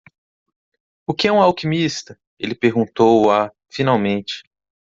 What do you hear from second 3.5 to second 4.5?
finalmente.